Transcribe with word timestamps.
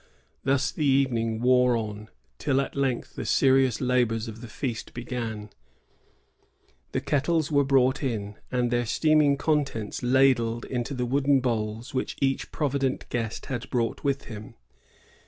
Thus 0.43 0.71
the 0.71 0.83
evening 0.83 1.41
wore 1.41 1.77
on, 1.77 2.09
till 2.39 2.59
at 2.59 2.75
length 2.75 3.13
the 3.13 3.23
serious 3.23 3.79
labors 3.79 4.27
of 4.27 4.41
the 4.41 4.47
feast 4.47 4.95
began. 4.95 5.51
92 5.53 5.53
THE 5.53 5.59
JESUITS 5.69 6.09
AT 6.09 6.73
ONONDAGA. 6.73 6.79
[166a 6.91 6.91
The 6.91 7.11
kettles 7.11 7.51
were 7.51 7.63
brought 7.63 8.03
in, 8.03 8.35
and 8.51 8.71
their 8.71 8.85
steaming 8.87 9.37
contents 9.37 10.01
ladled 10.01 10.65
into 10.65 10.95
the 10.95 11.05
wooden 11.05 11.39
bowls 11.39 11.93
which 11.93 12.17
each 12.19 12.51
provident 12.51 13.07
guest 13.09 13.45
had 13.45 13.69
brought 13.69 14.03
with 14.03 14.23
him. 14.23 14.55